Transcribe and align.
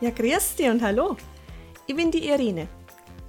Ja, 0.00 0.10
grüß 0.10 0.54
dich 0.54 0.68
und 0.68 0.80
hallo. 0.80 1.16
Ich 1.88 1.96
bin 1.96 2.12
die 2.12 2.28
Irene, 2.28 2.68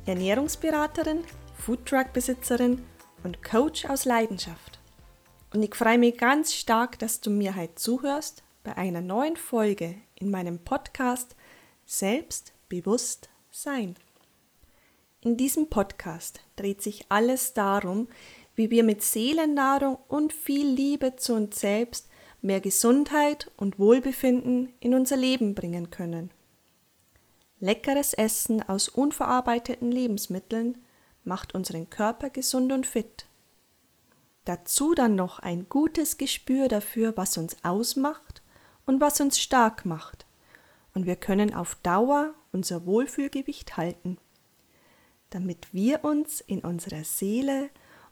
Ernährungsberaterin, 0.06 1.24
Foodtruck-Besitzerin 1.58 2.84
und 3.24 3.42
Coach 3.42 3.86
aus 3.86 4.06
Leidenschaft. 4.06 4.80
Und 5.52 5.64
ich 5.64 5.74
freue 5.74 5.98
mich 5.98 6.20
ganz 6.20 6.54
stark, 6.54 7.00
dass 7.00 7.22
du 7.22 7.32
mir 7.32 7.56
heute 7.56 7.74
zuhörst 7.74 8.44
bei 8.64 8.78
einer 8.78 9.02
neuen 9.02 9.36
Folge 9.36 9.96
in 10.14 10.30
meinem 10.30 10.60
Podcast 10.60 11.36
Selbstbewusst 11.88 13.30
sein. 13.50 13.96
In 15.22 15.38
diesem 15.38 15.72
Podcast 15.72 16.42
dreht 16.56 16.84
sich 16.84 17.08
alles 17.10 17.56
darum, 17.56 18.10
wie 18.54 18.70
wir 18.70 18.84
mit 18.84 19.02
Seelennahrung 19.02 19.98
und 20.08 20.34
viel 20.34 20.68
Liebe 20.68 21.16
zu 21.16 21.34
uns 21.34 21.60
selbst 21.60 22.10
mehr 22.44 22.62
Gesundheit 22.62 23.50
und 23.58 23.80
Wohlbefinden 23.80 24.72
in 24.80 24.94
unser 24.94 25.18
Leben 25.18 25.56
bringen 25.56 25.90
können. 25.90 26.30
Leckeres 27.62 28.14
Essen 28.14 28.68
aus 28.68 28.88
unverarbeiteten 28.88 29.92
Lebensmitteln 29.92 30.78
macht 31.26 31.54
unseren 31.54 31.90
Körper 31.90 32.30
gesund 32.30 32.72
und 32.72 32.88
fit. 32.88 33.26
Dazu 34.46 34.96
dann 34.96 35.16
noch 35.16 35.40
ein 35.40 35.68
gutes 35.68 36.18
Gespür 36.18 36.70
dafür, 36.70 37.18
was 37.18 37.38
uns 37.38 37.58
ausmacht 37.64 38.42
und 38.86 39.02
was 39.02 39.20
uns 39.20 39.40
stark 39.40 39.86
macht. 39.86 40.26
Und 40.96 41.06
wir 41.06 41.18
können 41.18 41.54
auf 41.54 41.76
Dauer 41.84 42.34
unser 42.52 42.86
Wohlfühlgewicht 42.86 43.76
halten, 43.76 44.18
damit 45.30 45.74
wir 45.74 46.06
uns 46.06 46.42
in 46.42 46.62
unserer 46.62 47.04
Seele 47.04 47.70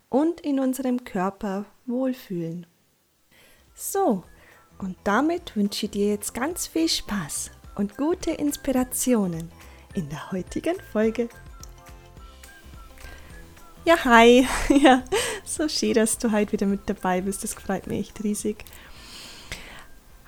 und 0.10 0.42
in 0.42 0.60
unserem 0.60 1.06
Körper 1.06 1.66
wohlfühlen. 1.86 2.68
So, 3.74 4.24
und 4.78 4.98
damit 5.06 5.56
wünsche 5.56 5.86
ich 5.86 5.92
dir 5.92 6.10
jetzt 6.10 6.34
ganz 6.34 6.68
viel 6.68 6.90
Spaß 6.90 7.52
und 7.78 7.96
gute 7.98 8.32
Inspirationen 8.32 9.52
in 9.94 10.10
der 10.10 10.32
heutigen 10.32 10.76
Folge. 10.92 11.30
Ja, 13.86 14.04
hi. 14.04 14.48
Ja, 14.70 15.04
so 15.46 15.70
schön, 15.70 15.94
dass 15.94 16.18
du 16.18 16.32
heute 16.32 16.52
wieder 16.52 16.66
mit 16.66 16.82
dabei 16.88 17.22
bist. 17.22 17.44
Das 17.44 17.54
freut 17.54 17.88
mich 17.88 18.00
echt 18.00 18.24
riesig. 18.24 18.66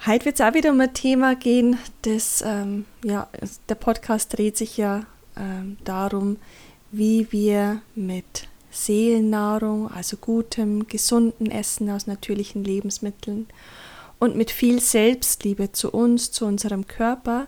Heute 0.06 0.26
wird 0.26 0.40
es 0.40 0.42
auch 0.42 0.54
wieder 0.54 0.72
um 0.72 0.80
ein 0.80 0.94
Thema 0.94 1.36
gehen, 1.36 1.78
das, 2.04 2.42
ähm, 2.46 2.86
ja, 3.04 3.28
der 3.68 3.76
Podcast 3.76 4.38
dreht 4.38 4.56
sich 4.56 4.78
ja 4.78 5.06
ähm, 5.36 5.78
darum, 5.84 6.38
wie 6.92 7.30
wir 7.32 7.82
mit 7.96 8.48
Seelennahrung, 8.72 9.92
also 9.92 10.16
gutem, 10.16 10.88
gesunden 10.88 11.52
Essen 11.52 11.90
aus 11.90 12.08
natürlichen 12.08 12.64
Lebensmitteln 12.64 13.48
und 14.20 14.36
mit 14.36 14.52
viel 14.52 14.80
Selbstliebe 14.82 15.72
zu 15.72 15.92
uns, 15.92 16.32
zu 16.32 16.46
unserem 16.46 16.88
Körper, 16.88 17.48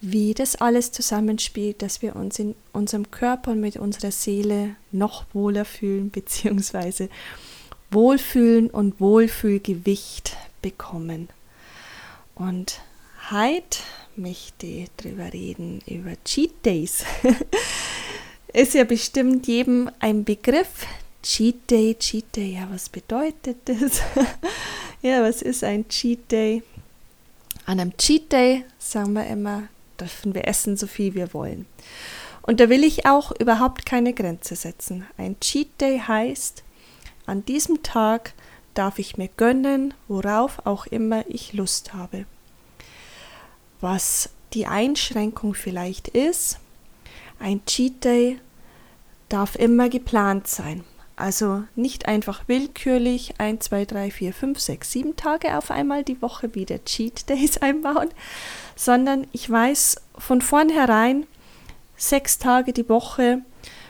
wie 0.00 0.32
das 0.32 0.56
alles 0.56 0.92
zusammenspielt, 0.92 1.82
dass 1.82 2.02
wir 2.02 2.16
uns 2.16 2.38
in 2.38 2.54
unserem 2.72 3.10
Körper 3.10 3.52
und 3.52 3.60
mit 3.60 3.76
unserer 3.76 4.12
Seele 4.12 4.76
noch 4.92 5.24
wohler 5.32 5.64
fühlen, 5.64 6.10
beziehungsweise 6.12 7.08
Wohlfühlen 7.90 8.70
und 8.70 9.00
Wohlfühlgewicht 9.00 10.36
bekommen. 10.62 11.28
Und 12.34 12.80
heute 13.30 13.78
möchte 14.16 14.66
ich 14.66 14.90
darüber 14.96 15.32
reden, 15.32 15.80
über 15.86 16.12
Cheat 16.24 16.64
Days. 16.64 17.04
Ist 18.52 18.74
ja 18.74 18.84
bestimmt 18.84 19.46
jedem 19.46 19.90
ein 20.00 20.24
Begriff. 20.24 20.86
Cheat 21.22 21.70
Day, 21.70 21.94
Cheat 21.98 22.36
Day, 22.36 22.54
ja, 22.54 22.68
was 22.70 22.88
bedeutet 22.88 23.58
das? 23.64 24.00
Ja, 25.00 25.22
was 25.22 25.42
ist 25.42 25.62
ein 25.62 25.88
Cheat 25.88 26.32
Day? 26.32 26.64
An 27.66 27.78
einem 27.78 27.96
Cheat 27.96 28.32
Day 28.32 28.64
sagen 28.78 29.12
wir 29.12 29.28
immer, 29.28 29.68
dürfen 30.00 30.34
wir 30.34 30.48
essen, 30.48 30.76
so 30.76 30.88
viel 30.88 31.14
wir 31.14 31.32
wollen. 31.32 31.66
Und 32.42 32.58
da 32.58 32.68
will 32.68 32.82
ich 32.82 33.06
auch 33.06 33.30
überhaupt 33.38 33.86
keine 33.86 34.12
Grenze 34.12 34.56
setzen. 34.56 35.06
Ein 35.16 35.38
Cheat 35.38 35.80
Day 35.80 36.00
heißt, 36.00 36.64
an 37.26 37.44
diesem 37.44 37.84
Tag 37.84 38.32
darf 38.74 38.98
ich 38.98 39.16
mir 39.16 39.28
gönnen, 39.28 39.94
worauf 40.08 40.66
auch 40.66 40.86
immer 40.86 41.24
ich 41.28 41.52
Lust 41.52 41.94
habe. 41.94 42.24
Was 43.80 44.30
die 44.52 44.66
Einschränkung 44.66 45.54
vielleicht 45.54 46.08
ist, 46.08 46.58
ein 47.38 47.64
Cheat 47.66 48.04
Day 48.04 48.40
darf 49.28 49.54
immer 49.54 49.88
geplant 49.88 50.48
sein. 50.48 50.82
Also 51.18 51.64
nicht 51.74 52.06
einfach 52.06 52.44
willkürlich 52.46 53.34
1, 53.38 53.64
2, 53.64 53.86
3, 53.86 54.10
4, 54.12 54.32
5, 54.32 54.60
6, 54.60 54.92
7 54.92 55.16
Tage 55.16 55.58
auf 55.58 55.72
einmal 55.72 56.04
die 56.04 56.22
Woche 56.22 56.54
wieder 56.54 56.84
Cheat 56.84 57.28
Days 57.28 57.58
einbauen, 57.58 58.08
sondern 58.76 59.26
ich 59.32 59.50
weiß 59.50 59.96
von 60.16 60.40
vornherein, 60.40 61.26
sechs 61.96 62.38
Tage 62.38 62.72
die 62.72 62.88
Woche 62.88 63.42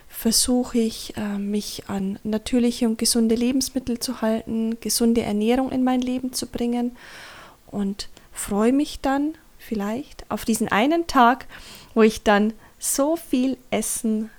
versuche 0.09 0.79
ich, 0.79 1.19
äh, 1.19 1.37
mich 1.37 1.85
an 1.89 2.19
natürliche 2.25 2.89
und 2.89 2.97
gesunde 2.97 3.35
Lebensmittel 3.35 4.01
zu 4.01 4.23
halten, 4.23 4.81
gesunde 4.81 5.21
Ernährung 5.21 5.71
in 5.71 5.85
mein 5.85 6.01
Leben 6.01 6.33
zu 6.33 6.47
bringen 6.47 6.97
und 7.71 8.09
freue 8.33 8.73
mich 8.73 9.01
dann 9.03 9.35
vielleicht 9.59 10.25
auf 10.31 10.47
diesen 10.47 10.69
einen 10.69 11.07
Tag, 11.07 11.47
wo 11.93 12.01
ich 12.01 12.23
dann 12.23 12.55
so 12.79 13.17
viel 13.17 13.59
essen 13.71 14.31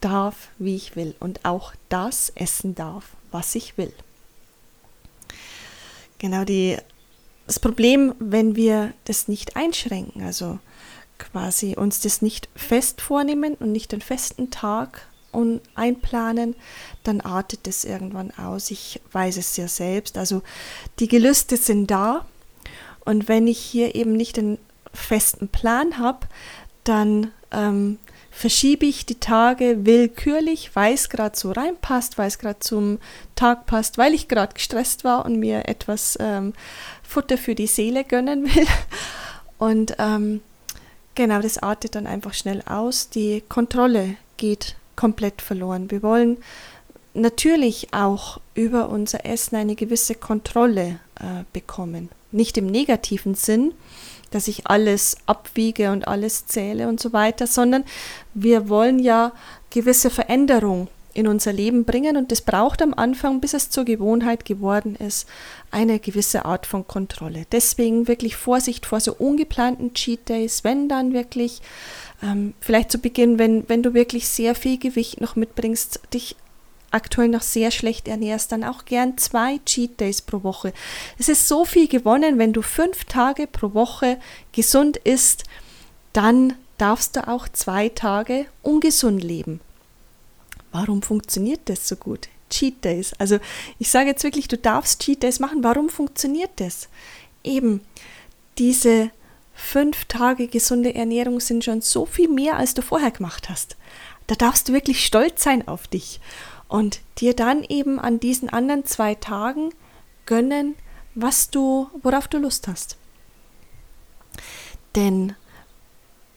darf, 0.00 0.48
wie 0.58 0.76
ich 0.76 0.96
will 0.96 1.14
und 1.20 1.44
auch 1.44 1.74
das 1.88 2.30
essen 2.34 2.74
darf, 2.74 3.10
was 3.30 3.54
ich 3.54 3.76
will. 3.78 3.92
Genau 6.18 6.44
die, 6.44 6.76
das 7.46 7.58
Problem, 7.58 8.14
wenn 8.18 8.56
wir 8.56 8.92
das 9.04 9.28
nicht 9.28 9.56
einschränken, 9.56 10.22
also 10.22 10.58
quasi 11.18 11.74
uns 11.76 12.00
das 12.00 12.22
nicht 12.22 12.48
fest 12.54 13.00
vornehmen 13.00 13.54
und 13.54 13.72
nicht 13.72 13.92
den 13.92 14.00
festen 14.00 14.50
Tag 14.50 15.06
und 15.32 15.60
einplanen, 15.74 16.56
dann 17.04 17.20
artet 17.20 17.68
es 17.68 17.84
irgendwann 17.84 18.32
aus. 18.32 18.70
Ich 18.70 19.00
weiß 19.12 19.36
es 19.36 19.56
ja 19.56 19.68
selbst. 19.68 20.18
Also 20.18 20.42
die 20.98 21.08
Gelüste 21.08 21.56
sind 21.56 21.90
da 21.90 22.26
und 23.04 23.28
wenn 23.28 23.46
ich 23.46 23.58
hier 23.58 23.94
eben 23.94 24.12
nicht 24.12 24.36
den 24.36 24.58
festen 24.92 25.48
Plan 25.48 25.98
habe, 25.98 26.26
dann 26.84 27.32
ähm, 27.52 27.98
verschiebe 28.30 28.86
ich 28.86 29.06
die 29.06 29.18
Tage 29.20 29.84
willkürlich, 29.84 30.70
weil 30.74 30.94
es 30.94 31.08
gerade 31.08 31.36
so 31.36 31.52
reinpasst, 31.52 32.16
weil 32.16 32.28
es 32.28 32.38
gerade 32.38 32.60
zum 32.60 32.98
Tag 33.34 33.66
passt, 33.66 33.98
weil 33.98 34.14
ich 34.14 34.28
gerade 34.28 34.54
gestresst 34.54 35.04
war 35.04 35.24
und 35.24 35.38
mir 35.38 35.68
etwas 35.68 36.16
ähm, 36.20 36.54
Futter 37.02 37.36
für 37.36 37.54
die 37.54 37.66
Seele 37.66 38.04
gönnen 38.04 38.44
will. 38.44 38.66
Und 39.58 39.96
ähm, 39.98 40.40
genau, 41.14 41.42
das 41.42 41.58
artet 41.58 41.94
dann 41.94 42.06
einfach 42.06 42.32
schnell 42.32 42.62
aus. 42.62 43.10
Die 43.10 43.42
Kontrolle 43.46 44.16
geht 44.38 44.76
komplett 44.96 45.42
verloren. 45.42 45.90
Wir 45.90 46.02
wollen 46.02 46.38
natürlich 47.12 47.92
auch 47.92 48.40
über 48.54 48.88
unser 48.88 49.26
Essen 49.26 49.56
eine 49.56 49.74
gewisse 49.74 50.14
Kontrolle 50.14 50.98
äh, 51.18 51.44
bekommen. 51.52 52.08
Nicht 52.32 52.56
im 52.56 52.66
negativen 52.66 53.34
Sinn, 53.34 53.74
dass 54.30 54.48
ich 54.48 54.66
alles 54.66 55.16
abwiege 55.26 55.90
und 55.90 56.08
alles 56.08 56.46
zähle 56.46 56.88
und 56.88 57.00
so 57.00 57.12
weiter, 57.12 57.46
sondern 57.46 57.84
wir 58.34 58.68
wollen 58.68 58.98
ja 58.98 59.32
gewisse 59.70 60.10
Veränderung 60.10 60.88
in 61.12 61.26
unser 61.26 61.52
Leben 61.52 61.84
bringen 61.84 62.16
und 62.16 62.30
das 62.30 62.40
braucht 62.40 62.82
am 62.82 62.94
Anfang, 62.94 63.40
bis 63.40 63.54
es 63.54 63.70
zur 63.70 63.84
Gewohnheit 63.84 64.44
geworden 64.44 64.94
ist, 64.96 65.28
eine 65.70 65.98
gewisse 65.98 66.44
Art 66.44 66.66
von 66.66 66.86
Kontrolle. 66.86 67.46
Deswegen 67.50 68.06
wirklich 68.08 68.36
Vorsicht 68.36 68.86
vor 68.86 69.00
so 69.00 69.14
ungeplanten 69.14 69.92
Cheat 69.94 70.28
Days, 70.28 70.62
wenn 70.62 70.88
dann 70.88 71.12
wirklich, 71.12 71.62
ähm, 72.22 72.54
vielleicht 72.60 72.92
zu 72.92 72.98
Beginn, 72.98 73.38
wenn, 73.38 73.68
wenn 73.68 73.82
du 73.82 73.92
wirklich 73.92 74.28
sehr 74.28 74.54
viel 74.54 74.78
Gewicht 74.78 75.20
noch 75.20 75.36
mitbringst, 75.36 76.00
dich 76.14 76.36
aktuell 76.90 77.28
noch 77.28 77.42
sehr 77.42 77.70
schlecht 77.70 78.08
ernährst, 78.08 78.52
dann 78.52 78.64
auch 78.64 78.84
gern 78.84 79.16
zwei 79.18 79.58
Cheat 79.64 80.00
Days 80.00 80.22
pro 80.22 80.42
Woche. 80.42 80.72
Es 81.18 81.28
ist 81.28 81.48
so 81.48 81.64
viel 81.64 81.88
gewonnen, 81.88 82.38
wenn 82.38 82.52
du 82.52 82.62
fünf 82.62 83.04
Tage 83.04 83.46
pro 83.46 83.74
Woche 83.74 84.18
gesund 84.52 84.96
isst, 84.98 85.44
dann 86.12 86.54
darfst 86.78 87.16
du 87.16 87.28
auch 87.28 87.48
zwei 87.48 87.88
Tage 87.88 88.46
ungesund 88.62 89.22
leben. 89.22 89.60
Warum 90.72 91.02
funktioniert 91.02 91.60
das 91.66 91.86
so 91.86 91.96
gut? 91.96 92.28
Cheat 92.48 92.84
Days. 92.84 93.12
Also 93.18 93.38
ich 93.78 93.90
sage 93.90 94.08
jetzt 94.08 94.24
wirklich, 94.24 94.48
du 94.48 94.58
darfst 94.58 95.02
Cheat 95.02 95.22
Days 95.22 95.38
machen. 95.38 95.62
Warum 95.62 95.88
funktioniert 95.88 96.50
das? 96.56 96.88
Eben 97.44 97.80
diese 98.58 99.10
fünf 99.54 100.06
Tage 100.06 100.48
gesunde 100.48 100.94
Ernährung 100.94 101.38
sind 101.40 101.64
schon 101.64 101.80
so 101.80 102.06
viel 102.06 102.28
mehr, 102.28 102.56
als 102.56 102.74
du 102.74 102.82
vorher 102.82 103.10
gemacht 103.10 103.48
hast. 103.48 103.76
Da 104.26 104.34
darfst 104.34 104.68
du 104.68 104.72
wirklich 104.72 105.04
stolz 105.04 105.42
sein 105.42 105.66
auf 105.68 105.86
dich 105.86 106.20
und 106.70 107.00
dir 107.18 107.34
dann 107.34 107.64
eben 107.64 107.98
an 107.98 108.20
diesen 108.20 108.48
anderen 108.48 108.86
zwei 108.86 109.16
Tagen 109.16 109.74
gönnen, 110.24 110.76
was 111.14 111.50
du, 111.50 111.90
worauf 112.02 112.28
du 112.28 112.38
Lust 112.38 112.68
hast. 112.68 112.96
Denn 114.94 115.34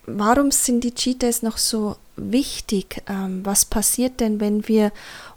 warum 0.06 0.50
sind 0.50 0.84
die 0.84 0.96
Cheat 0.96 1.22
Days 1.22 1.44
noch 1.44 1.58
so 1.58 1.98
wichtig? 2.16 3.04
Ähm, 3.08 3.46
was 3.46 3.66
passiert 3.66 4.20
denn, 4.20 4.40
wenn 4.40 4.68
wir 4.68 4.92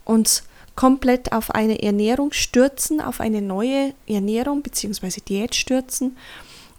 uns 0.05 0.45
komplett 0.75 1.33
auf 1.33 1.51
eine 1.51 1.83
Ernährung 1.83 2.33
stürzen, 2.33 3.01
auf 3.01 3.21
eine 3.21 3.43
neue 3.43 3.93
Ernährung 4.07 4.63
bzw. 4.63 5.21
Diät 5.21 5.55
stürzen, 5.55 6.17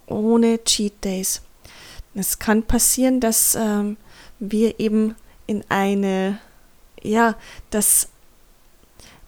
ohne 0.06 0.62
Cheat 0.64 1.04
Days? 1.04 1.40
Es 2.14 2.40
kann 2.40 2.64
passieren, 2.64 3.20
dass 3.20 3.54
ähm, 3.54 3.96
wir 4.40 4.80
eben 4.80 5.14
in 5.46 5.64
eine, 5.68 6.40
ja, 7.02 7.36
dass 7.70 8.08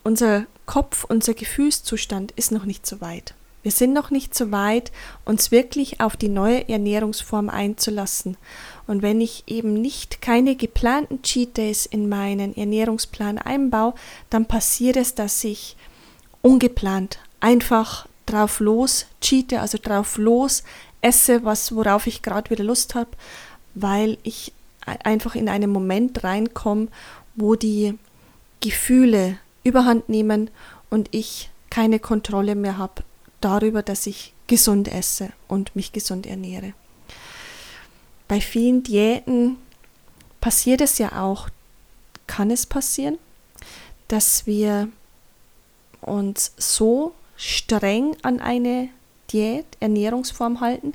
unser 0.03 0.47
Kopf, 0.67 1.05
unser 1.05 1.35
Gefühlszustand 1.35 2.33
ist 2.33 2.53
noch 2.53 2.65
nicht 2.65 2.87
so 2.87 3.01
weit. 3.01 3.35
Wir 3.63 3.73
sind 3.73 3.93
noch 3.93 4.11
nicht 4.11 4.35
so 4.35 4.53
weit, 4.53 4.91
uns 5.27 5.51
wirklich 5.51 6.01
auf 6.01 6.17
die 6.17 6.31
neue 6.31 6.67
Ernährungsform 6.69 7.51
einzulassen. 7.51 8.39
Und 8.87 9.03
wenn 9.03 9.21
ich 9.21 9.45
eben 9.47 9.75
nicht 9.75 10.23
keine 10.23 10.57
geplanten 10.57 11.23
Cheat 11.23 11.59
Days 11.59 11.85
in 11.85 12.09
meinen 12.09 12.57
Ernährungsplan 12.57 13.37
einbaue, 13.37 13.95
dann 14.31 14.47
passiert 14.47 14.97
es, 14.97 15.15
dass 15.15 15.45
ich 15.45 15.77
ungeplant 16.41 17.19
einfach 17.41 18.07
drauf 18.25 18.61
los 18.61 19.07
cheate, 19.21 19.61
also 19.61 19.77
drauf 19.81 20.17
los 20.17 20.63
esse, 21.03 21.45
was 21.45 21.75
worauf 21.75 22.07
ich 22.07 22.23
gerade 22.23 22.51
wieder 22.51 22.65
Lust 22.65 22.95
habe, 22.95 23.11
weil 23.75 24.19
ich 24.23 24.53
einfach 24.85 25.35
in 25.35 25.49
einen 25.49 25.71
Moment 25.71 26.25
reinkomme, 26.25 26.89
wo 27.41 27.55
die 27.55 27.99
Gefühle 28.61 29.39
überhand 29.65 30.09
nehmen 30.09 30.51
und 30.91 31.09
ich 31.13 31.51
keine 31.71 31.99
Kontrolle 31.99 32.55
mehr 32.55 32.79
habe 32.79 33.03
darüber, 33.41 33.83
dass 33.83 34.07
ich 34.07 34.35
gesund 34.47 34.89
esse 34.89 35.31
und 35.49 35.75
mich 35.77 35.93
gesund 35.93 36.27
ernähre. 36.27 36.75
Bei 38.29 38.41
vielen 38.41 38.83
Diäten 38.83 39.57
passiert 40.41 40.81
es 40.81 40.99
ja 40.99 41.21
auch, 41.23 41.49
kann 42.27 42.51
es 42.51 42.67
passieren, 42.67 43.19
dass 44.09 44.47
wir 44.47 44.89
uns 46.01 46.53
so 46.57 47.15
streng 47.37 48.17
an 48.23 48.41
eine 48.41 48.89
Diät, 49.33 49.67
Ernährungsform 49.81 50.61
halten, 50.61 50.95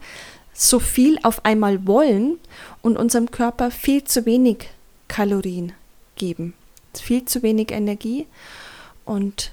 so 0.54 0.80
viel 0.80 1.20
auf 1.24 1.44
einmal 1.46 1.88
wollen 1.88 2.38
und 2.82 2.98
unserem 2.98 3.32
Körper 3.32 3.72
viel 3.72 4.04
zu 4.04 4.26
wenig 4.26 4.70
Kalorien 5.08 5.74
geben, 6.16 6.54
viel 6.94 7.26
zu 7.26 7.44
wenig 7.44 7.72
Energie. 7.72 8.28
Und 9.06 9.52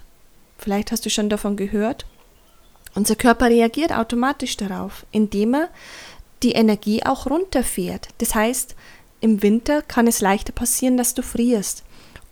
vielleicht 0.58 0.92
hast 0.92 1.04
du 1.04 1.10
schon 1.10 1.28
davon 1.28 1.56
gehört, 1.56 2.06
unser 2.94 3.16
Körper 3.16 3.46
reagiert 3.46 3.92
automatisch 3.92 4.56
darauf, 4.56 5.06
indem 5.12 5.54
er 5.54 5.68
die 6.42 6.52
Energie 6.52 7.04
auch 7.04 7.26
runterfährt. 7.26 8.08
Das 8.18 8.34
heißt, 8.34 8.74
im 9.20 9.42
Winter 9.42 9.82
kann 9.82 10.06
es 10.06 10.20
leichter 10.20 10.52
passieren, 10.52 10.96
dass 10.96 11.14
du 11.14 11.22
frierst 11.22 11.84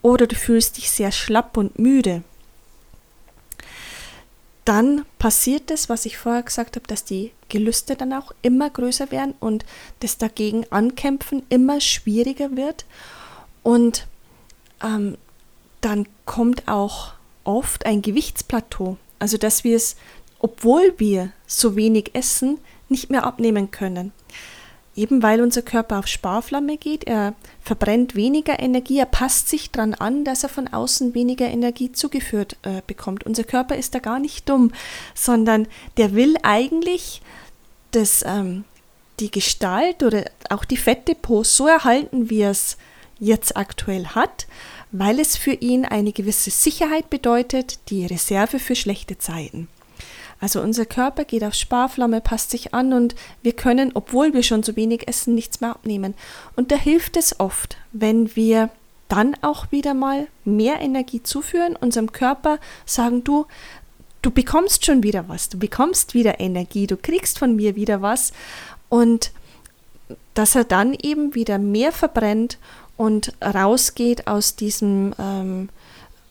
oder 0.03 0.27
du 0.27 0.35
fühlst 0.35 0.77
dich 0.77 0.91
sehr 0.91 1.13
schlapp 1.13 1.57
und 1.57 1.79
müde. 1.79 2.23
Dann 4.65 5.05
passiert 5.19 5.71
es, 5.71 5.89
was 5.89 6.05
ich 6.05 6.19
vorher 6.19 6.43
gesagt 6.43 6.77
habe, 6.77 6.87
dass 6.87 7.05
die 7.05 7.33
Gelüste 7.49 7.97
dann 7.97 8.13
auch 8.13 8.33
immer 8.43 8.71
größer 8.71 9.11
werden 9.11 9.35
und 9.41 9.65
das 10.01 10.19
dagegen 10.19 10.67
ankämpfen 10.71 11.43
immer 11.49 11.81
schwieriger 11.81 12.57
wird. 12.57 12.85
Und 13.63 14.07
ähm, 14.83 15.17
dann 15.81 16.07
kommt 16.25 16.69
auch 16.69 17.13
oft 17.45 17.87
ein 17.87 18.03
Gewichtsplateau. 18.03 18.97
Also 19.19 19.37
dass 19.37 19.65
wir 19.65 19.77
es 19.77 19.97
obwohl 20.41 20.95
wir 20.97 21.33
so 21.47 21.77
wenig 21.77 22.15
essen, 22.15 22.59
nicht 22.89 23.11
mehr 23.11 23.25
abnehmen 23.25 23.71
können. 23.71 24.13
Eben 24.97 25.23
weil 25.23 25.41
unser 25.41 25.63
Körper 25.63 26.01
auf 26.01 26.09
Sparflamme 26.09 26.77
geht, 26.77 27.05
er 27.05 27.35
verbrennt 27.63 28.17
weniger 28.17 28.59
Energie, 28.59 28.99
er 28.99 29.07
passt 29.07 29.49
sich 29.49 29.71
daran 29.71 29.95
an, 29.95 30.25
dass 30.25 30.43
er 30.43 30.49
von 30.49 30.67
außen 30.67 31.15
weniger 31.15 31.47
Energie 31.47 31.93
zugeführt 31.93 32.57
äh, 32.63 32.83
bekommt. 32.87 33.25
Unser 33.25 33.45
Körper 33.45 33.77
ist 33.77 33.95
da 33.95 34.01
gar 34.01 34.19
nicht 34.19 34.49
dumm, 34.49 34.73
sondern 35.15 35.69
der 35.97 36.15
will 36.15 36.35
eigentlich 36.43 37.23
das, 37.93 38.25
ähm, 38.27 38.65
die 39.21 39.31
Gestalt 39.31 40.03
oder 40.03 40.25
auch 40.49 40.65
die 40.65 40.77
Fettdepots 40.77 41.57
so 41.57 41.69
erhalten, 41.69 42.29
wie 42.29 42.43
es 42.43 42.77
jetzt 43.21 43.57
aktuell 43.57 44.07
hat, 44.07 44.47
weil 44.91 45.21
es 45.21 45.37
für 45.37 45.53
ihn 45.53 45.85
eine 45.85 46.13
gewisse 46.13 46.51
Sicherheit 46.51 47.11
bedeutet, 47.11 47.79
die 47.89 48.07
Reserve 48.07 48.59
für 48.59 48.75
schlechte 48.75 49.19
Zeiten. 49.19 49.69
Also 50.41 50.63
unser 50.63 50.87
Körper 50.87 51.25
geht 51.25 51.45
auf 51.45 51.55
Sparflamme, 51.55 52.23
passt 52.23 52.51
sich 52.51 52.73
an 52.73 52.95
und 52.95 53.15
wir 53.43 53.53
können, 53.53 53.91
obwohl 53.93 54.33
wir 54.33 54.43
schon 54.43 54.63
so 54.63 54.75
wenig 54.75 55.07
essen, 55.07 55.35
nichts 55.35 55.61
mehr 55.61 55.71
abnehmen. 55.71 56.15
Und 56.57 56.73
da 56.73 56.77
hilft 56.77 57.19
es 57.19 57.39
oft, 57.39 57.77
wenn 57.93 58.35
wir 58.35 58.71
dann 59.09 59.37
auch 59.43 59.71
wieder 59.71 59.93
mal 59.93 60.29
mehr 60.45 60.81
Energie 60.81 61.23
zuführen, 61.23 61.77
unserem 61.77 62.13
Körper 62.13 62.59
sagen, 62.87 63.23
du, 63.23 63.47
du 64.23 64.31
bekommst 64.31 64.87
schon 64.87 65.03
wieder 65.03 65.29
was, 65.29 65.51
du 65.51 65.59
bekommst 65.59 66.15
wieder 66.15 66.41
Energie, 66.41 66.87
du 66.87 66.97
kriegst 66.97 67.39
von 67.39 67.55
mir 67.55 67.77
wieder 67.77 68.01
was 68.01 68.33
und 68.89 69.33
dass 70.35 70.55
er 70.55 70.65
dann 70.65 70.95
eben 70.95 71.35
wieder 71.35 71.59
mehr 71.59 71.93
verbrennt 71.93 72.59
und 73.01 73.33
rausgeht 73.43 74.27
aus 74.27 74.57
diesem 74.57 75.15
ähm, 75.19 75.71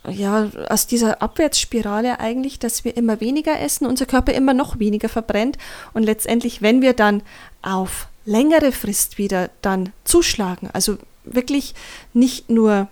ja, 0.07 0.51
aus 0.69 0.85
dieser 0.85 1.19
Abwärtsspirale 1.19 2.19
eigentlich, 2.19 2.59
dass 2.59 2.85
wir 2.85 2.95
immer 2.95 3.19
weniger 3.19 3.59
essen, 3.59 3.87
unser 3.87 4.05
Körper 4.05 4.35
immer 4.35 4.53
noch 4.53 4.77
weniger 4.77 5.09
verbrennt 5.09 5.57
und 5.93 6.03
letztendlich, 6.03 6.61
wenn 6.61 6.83
wir 6.83 6.93
dann 6.93 7.23
auf 7.63 8.07
längere 8.23 8.71
Frist 8.71 9.17
wieder 9.17 9.49
dann 9.63 9.93
zuschlagen, 10.03 10.69
also 10.71 10.97
wirklich 11.23 11.73
nicht 12.13 12.51
nur 12.51 12.87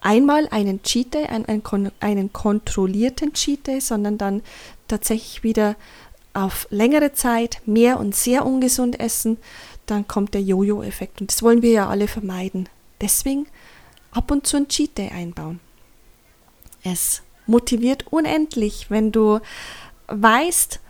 einmal 0.00 0.48
einen 0.50 0.82
Cheat 0.82 1.12
Day, 1.12 1.26
einen, 1.26 1.44
einen, 1.44 1.92
einen 2.00 2.32
kontrollierten 2.32 3.34
Cheat 3.34 3.66
Day, 3.66 3.80
sondern 3.82 4.16
dann 4.16 4.40
tatsächlich 4.88 5.42
wieder 5.42 5.76
auf 6.32 6.66
längere 6.70 7.12
Zeit 7.12 7.60
mehr 7.66 8.00
und 8.00 8.16
sehr 8.16 8.46
ungesund 8.46 8.98
essen, 8.98 9.36
dann 9.84 10.08
kommt 10.08 10.32
der 10.32 10.40
Jojo-Effekt 10.42 11.20
und 11.20 11.30
das 11.30 11.42
wollen 11.42 11.60
wir 11.60 11.72
ja 11.72 11.88
alle 11.90 12.08
vermeiden. 12.08 12.70
Deswegen 13.02 13.46
ab 14.12 14.30
und 14.30 14.46
zu 14.46 14.56
ein 14.56 14.68
Cheat 14.68 14.96
Day 14.96 15.10
einbauen. 15.10 15.60
Es 16.82 17.22
motiviert 17.46 18.06
unendlich, 18.10 18.90
wenn 18.90 19.12
du 19.12 19.40
weißt, 20.06 20.80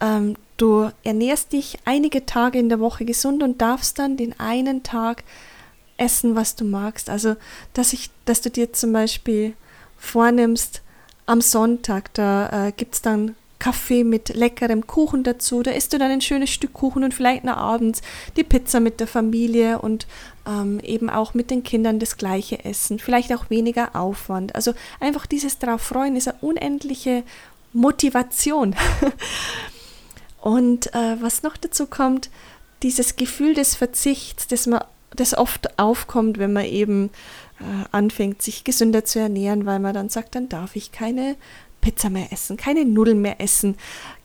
ähm, 0.00 0.36
du 0.56 0.90
ernährst 1.04 1.52
dich 1.52 1.78
einige 1.84 2.26
Tage 2.26 2.58
in 2.58 2.68
der 2.68 2.80
Woche 2.80 3.04
gesund 3.04 3.42
und 3.42 3.62
darfst 3.62 3.98
dann 3.98 4.16
den 4.16 4.38
einen 4.38 4.82
Tag 4.82 5.24
essen, 5.96 6.36
was 6.36 6.56
du 6.56 6.64
magst. 6.64 7.08
Also, 7.10 7.36
dass, 7.72 7.92
ich, 7.92 8.10
dass 8.24 8.40
du 8.40 8.50
dir 8.50 8.72
zum 8.72 8.92
Beispiel 8.92 9.54
vornimmst, 9.96 10.82
am 11.26 11.42
Sonntag, 11.42 12.14
da 12.14 12.68
äh, 12.68 12.72
gibt 12.72 12.94
es 12.94 13.02
dann 13.02 13.36
Kaffee 13.58 14.02
mit 14.04 14.30
leckerem 14.30 14.86
Kuchen 14.86 15.24
dazu. 15.24 15.62
Da 15.62 15.72
isst 15.72 15.92
du 15.92 15.98
dann 15.98 16.10
ein 16.10 16.20
schönes 16.20 16.50
Stück 16.50 16.72
Kuchen 16.72 17.04
und 17.04 17.12
vielleicht 17.12 17.44
noch 17.44 17.56
abends 17.56 18.00
die 18.36 18.44
Pizza 18.44 18.80
mit 18.80 19.00
der 19.00 19.06
Familie 19.06 19.80
und 19.80 20.06
ähm, 20.48 20.80
eben 20.80 21.10
auch 21.10 21.34
mit 21.34 21.50
den 21.50 21.62
Kindern 21.62 21.98
das 21.98 22.16
gleiche 22.16 22.64
essen. 22.64 22.98
Vielleicht 22.98 23.32
auch 23.32 23.50
weniger 23.50 23.94
Aufwand. 23.94 24.54
Also 24.54 24.72
einfach 24.98 25.26
dieses 25.26 25.58
darauf 25.58 25.82
freuen 25.82 26.16
ist 26.16 26.28
eine 26.28 26.38
unendliche 26.40 27.22
Motivation. 27.72 28.74
und 30.40 30.94
äh, 30.94 31.16
was 31.20 31.42
noch 31.42 31.56
dazu 31.56 31.86
kommt, 31.86 32.30
dieses 32.82 33.16
Gefühl 33.16 33.54
des 33.54 33.74
Verzichts, 33.74 34.46
das, 34.46 34.66
man, 34.66 34.82
das 35.10 35.36
oft 35.36 35.78
aufkommt, 35.78 36.38
wenn 36.38 36.52
man 36.52 36.64
eben 36.64 37.10
äh, 37.60 37.84
anfängt, 37.92 38.40
sich 38.40 38.64
gesünder 38.64 39.04
zu 39.04 39.18
ernähren, 39.18 39.66
weil 39.66 39.80
man 39.80 39.94
dann 39.94 40.08
sagt, 40.08 40.34
dann 40.34 40.48
darf 40.48 40.76
ich 40.76 40.92
keine 40.92 41.36
Pizza 41.80 42.10
mehr 42.10 42.32
essen, 42.32 42.56
keine 42.56 42.84
Nudeln 42.84 43.20
mehr 43.20 43.40
essen, 43.40 43.76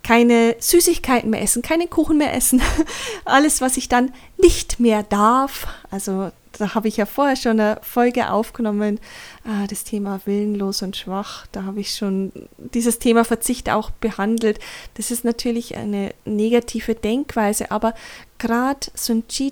keine 0.03 0.55
Süßigkeiten 0.59 1.29
mehr 1.29 1.41
essen, 1.41 1.61
keinen 1.61 1.89
Kuchen 1.89 2.17
mehr 2.17 2.33
essen. 2.33 2.61
Alles, 3.25 3.61
was 3.61 3.77
ich 3.77 3.89
dann 3.89 4.13
nicht 4.37 4.79
mehr 4.79 5.03
darf. 5.03 5.67
Also 5.89 6.31
da 6.57 6.75
habe 6.75 6.87
ich 6.87 6.97
ja 6.97 7.05
vorher 7.05 7.35
schon 7.35 7.59
eine 7.59 7.79
Folge 7.81 8.29
aufgenommen, 8.29 8.99
äh, 9.45 9.67
das 9.67 9.83
Thema 9.83 10.21
willenlos 10.25 10.81
und 10.81 10.95
schwach. 10.95 11.47
Da 11.51 11.63
habe 11.63 11.79
ich 11.79 11.95
schon 11.95 12.31
dieses 12.57 12.99
Thema 12.99 13.23
Verzicht 13.25 13.69
auch 13.69 13.89
behandelt. 13.89 14.59
Das 14.95 15.11
ist 15.11 15.23
natürlich 15.25 15.75
eine 15.75 16.13
negative 16.25 16.95
Denkweise, 16.95 17.71
aber 17.71 17.93
gerade 18.37 18.87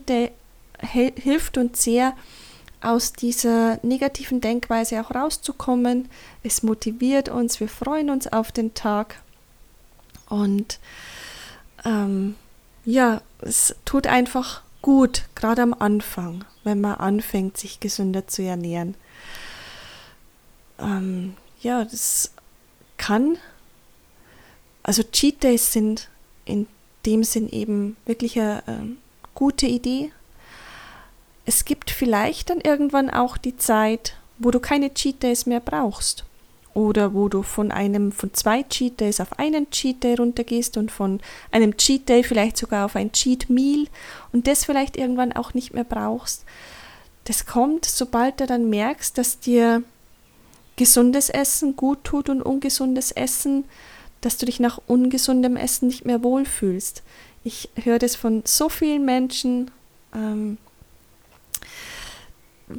Day 0.08 0.31
hilft 0.81 1.58
uns 1.58 1.84
sehr, 1.84 2.13
aus 2.82 3.14
dieser 3.14 3.80
negativen 3.84 4.42
Denkweise 4.42 5.02
auch 5.02 5.14
rauszukommen. 5.14 6.10
Es 6.44 6.64
motiviert 6.64 7.30
uns, 7.30 7.60
wir 7.60 7.70
freuen 7.70 8.10
uns 8.10 8.28
auf 8.28 8.52
den 8.52 8.74
Tag. 8.74 9.22
Und 10.28 10.80
ähm, 11.86 12.36
ja, 12.86 13.22
es 13.42 13.76
tut 13.86 14.08
einfach 14.08 14.62
gut, 14.82 15.26
gerade 15.36 15.62
am 15.62 15.74
Anfang, 15.74 16.46
wenn 16.64 16.82
man 16.82 16.96
anfängt, 16.96 17.58
sich 17.58 17.80
gesünder 17.80 18.28
zu 18.28 18.44
ernähren. 18.44 18.96
Ähm, 20.80 21.36
ja, 21.62 21.86
das 21.86 22.32
kann, 22.98 23.38
also 24.84 25.04
Cheat 25.04 25.44
Days 25.44 25.72
sind 25.72 26.10
in 26.46 26.68
dem 27.06 27.24
Sinn 27.24 27.50
eben 27.50 27.98
wirklich 28.06 28.40
eine 28.40 28.64
äh, 28.68 28.96
gute 29.36 29.68
Idee, 29.68 30.12
es 31.51 31.65
gibt 31.65 31.91
vielleicht 31.91 32.50
dann 32.50 32.62
irgendwann 32.62 33.10
auch 33.10 33.36
die 33.36 33.58
Zeit, 33.58 34.15
wo 34.39 34.51
du 34.51 34.62
keine 34.62 34.93
Cheat 34.93 35.22
Days 35.22 35.46
mehr 35.46 35.60
brauchst. 35.60 36.24
oder 36.74 37.13
wo 37.13 37.27
du 37.27 37.43
von 37.43 37.70
einem 37.74 38.13
von 38.13 38.34
zwei 38.34 38.63
Cheat 38.63 39.01
Days 39.01 39.20
auf 39.20 39.38
einen 39.38 39.70
Cheat 39.72 40.01
Day 40.01 40.15
runtergehst 40.15 40.77
und 40.77 40.89
von 40.89 41.20
einem 41.51 41.75
Cheat 41.75 42.08
Day 42.08 42.24
vielleicht 42.24 42.55
sogar 42.55 42.86
auf 42.86 42.96
ein 42.96 43.12
Cheat 43.12 43.50
Meal 43.50 43.88
und 44.31 44.48
das 44.48 44.63
vielleicht 44.63 44.96
irgendwann 44.96 45.34
auch 45.34 45.53
nicht 45.53 45.74
mehr 45.74 45.84
brauchst. 45.84 46.46
Das 47.25 47.46
kommt, 47.46 47.84
sobald 47.84 48.39
du 48.39 48.46
dann 48.46 48.70
merkst, 48.70 49.17
dass 49.17 49.41
dir 49.41 49.84
gesundes 50.77 51.29
Essen 51.29 51.75
gut 51.75 52.05
tut 52.05 52.29
und 52.29 52.41
ungesundes 52.41 53.12
Essen, 53.12 53.65
dass 54.22 54.38
du 54.38 54.46
dich 54.46 54.62
nach 54.62 54.79
ungesundem 54.88 55.58
Essen 55.58 55.88
nicht 55.88 56.05
mehr 56.05 56.24
wohlfühlst. 56.24 57.03
Ich 57.43 57.67
höre 57.75 58.00
das 58.00 58.15
von 58.15 58.43
so 58.46 58.70
vielen 58.70 59.03
Menschen. 59.03 59.72
Ähm, 60.15 60.58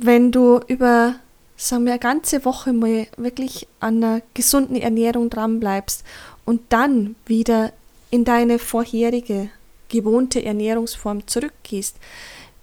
wenn 0.00 0.32
du 0.32 0.60
über 0.66 1.16
sagen 1.56 1.84
wir, 1.84 1.92
eine 1.92 2.00
ganze 2.00 2.44
Woche 2.44 2.72
mal 2.72 3.06
wirklich 3.16 3.68
an 3.80 4.02
einer 4.02 4.22
gesunden 4.34 4.76
Ernährung 4.76 5.30
dran 5.30 5.60
bleibst 5.60 6.04
und 6.44 6.60
dann 6.70 7.14
wieder 7.26 7.72
in 8.10 8.24
deine 8.24 8.58
vorherige 8.58 9.50
gewohnte 9.88 10.44
Ernährungsform 10.44 11.26
zurückgehst, 11.26 11.96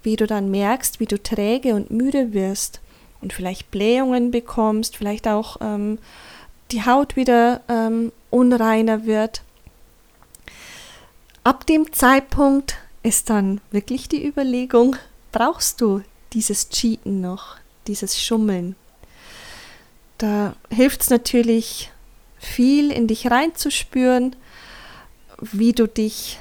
wie 0.02 0.16
du 0.16 0.26
dann 0.26 0.50
merkst, 0.50 1.00
wie 1.00 1.06
du 1.06 1.22
träge 1.22 1.74
und 1.74 1.90
müde 1.90 2.32
wirst 2.34 2.80
und 3.20 3.32
vielleicht 3.32 3.70
Blähungen 3.70 4.30
bekommst, 4.30 4.96
vielleicht 4.96 5.28
auch 5.28 5.56
ähm, 5.60 5.98
die 6.70 6.84
Haut 6.84 7.16
wieder 7.16 7.62
ähm, 7.68 8.12
unreiner 8.30 9.06
wird. 9.06 9.42
Ab 11.42 11.66
dem 11.66 11.92
Zeitpunkt 11.92 12.76
ist 13.02 13.30
dann 13.30 13.60
wirklich 13.70 14.08
die 14.08 14.26
Überlegung, 14.26 14.96
brauchst 15.32 15.80
du 15.80 16.02
dieses 16.32 16.68
Cheaten 16.68 17.20
noch, 17.20 17.56
dieses 17.86 18.20
Schummeln? 18.20 18.76
Da 20.18 20.54
hilft 20.70 21.02
es 21.02 21.10
natürlich 21.10 21.90
viel, 22.38 22.90
in 22.90 23.06
dich 23.06 23.30
reinzuspüren, 23.30 24.36
wie 25.40 25.72
du 25.72 25.86
dich 25.86 26.38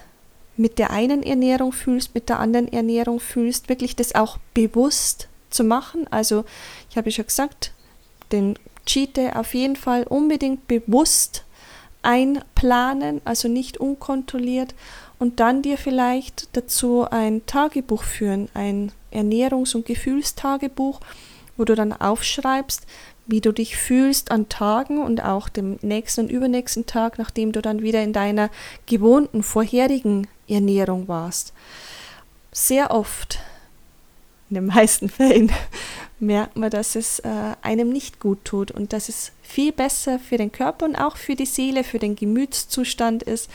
mit 0.57 0.77
der 0.77 0.89
einen 0.91 1.23
Ernährung 1.23 1.71
fühlst, 1.71 2.13
mit 2.13 2.27
der 2.27 2.39
anderen 2.39 2.71
Ernährung 2.71 3.19
fühlst, 3.19 3.69
wirklich 3.69 3.95
das 3.95 4.13
auch 4.15 4.37
bewusst 4.53 5.29
zu 5.49 5.63
machen. 5.63 6.05
Also 6.11 6.43
ich 6.89 6.97
habe 6.97 7.11
schon 7.11 7.25
gesagt, 7.25 7.71
den 8.31 8.59
Cheat 8.85 9.17
auf 9.35 9.53
jeden 9.53 9.75
Fall 9.75 10.03
unbedingt 10.03 10.67
bewusst 10.67 11.45
einplanen, 12.01 13.21
also 13.25 13.47
nicht 13.47 13.77
unkontrolliert 13.77 14.75
und 15.17 15.39
dann 15.39 15.61
dir 15.61 15.77
vielleicht 15.77 16.49
dazu 16.53 17.05
ein 17.09 17.45
Tagebuch 17.45 18.03
führen, 18.03 18.49
ein 18.53 18.91
Ernährungs- 19.11 19.75
und 19.75 19.85
Gefühlstagebuch, 19.85 20.99
wo 21.57 21.65
du 21.65 21.75
dann 21.75 21.93
aufschreibst, 21.93 22.85
wie 23.29 23.41
du 23.41 23.51
dich 23.51 23.77
fühlst 23.77 24.31
an 24.31 24.49
Tagen 24.49 24.97
und 24.97 25.23
auch 25.23 25.49
dem 25.49 25.77
nächsten 25.81 26.21
und 26.21 26.31
übernächsten 26.31 26.87
Tag, 26.87 27.19
nachdem 27.19 27.51
du 27.51 27.61
dann 27.61 27.83
wieder 27.83 28.01
in 28.01 28.11
deiner 28.11 28.49
gewohnten 28.87 29.43
vorherigen 29.43 30.27
Ernährung 30.47 31.07
warst. 31.07 31.53
Sehr 32.51 32.89
oft, 32.89 33.39
in 34.49 34.55
den 34.55 34.65
meisten 34.65 35.09
Fällen, 35.09 35.51
merkt 36.19 36.57
man, 36.57 36.71
dass 36.71 36.95
es 36.95 37.19
äh, 37.19 37.29
einem 37.61 37.89
nicht 37.89 38.19
gut 38.19 38.43
tut 38.45 38.71
und 38.71 38.93
dass 38.93 39.09
es 39.09 39.31
viel 39.43 39.71
besser 39.71 40.17
für 40.17 40.37
den 40.37 40.51
Körper 40.51 40.85
und 40.85 40.95
auch 40.95 41.15
für 41.15 41.35
die 41.35 41.45
Seele, 41.45 41.83
für 41.83 41.99
den 41.99 42.15
Gemütszustand 42.15 43.23
ist, 43.23 43.49